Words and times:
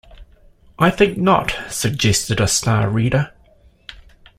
I 0.79 0.89
think 0.89 1.19
not, 1.19 1.55
suggested 1.69 2.41
a 2.41 2.47
Star 2.47 2.89
reader. 2.89 3.33